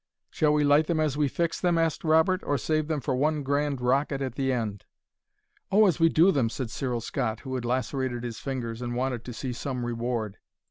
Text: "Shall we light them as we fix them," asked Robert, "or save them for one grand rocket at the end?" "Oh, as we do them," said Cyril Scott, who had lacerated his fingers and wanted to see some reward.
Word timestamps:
"Shall 0.31 0.53
we 0.53 0.63
light 0.63 0.87
them 0.87 0.99
as 0.99 1.15
we 1.15 1.27
fix 1.27 1.61
them," 1.61 1.77
asked 1.77 2.03
Robert, 2.03 2.41
"or 2.43 2.57
save 2.57 2.87
them 2.87 3.01
for 3.01 3.15
one 3.15 3.43
grand 3.43 3.79
rocket 3.81 4.19
at 4.19 4.33
the 4.33 4.51
end?" 4.51 4.85
"Oh, 5.71 5.85
as 5.85 5.99
we 5.99 6.09
do 6.09 6.31
them," 6.31 6.49
said 6.49 6.71
Cyril 6.71 7.01
Scott, 7.01 7.41
who 7.41 7.53
had 7.53 7.65
lacerated 7.65 8.23
his 8.23 8.39
fingers 8.39 8.81
and 8.81 8.95
wanted 8.95 9.23
to 9.25 9.31
see 9.31 9.53
some 9.53 9.85
reward. 9.85 10.39